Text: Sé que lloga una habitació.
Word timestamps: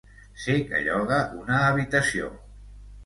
Sé 0.45 0.53
que 0.71 0.79
lloga 0.87 1.19
una 1.41 1.59
habitació. 1.67 2.33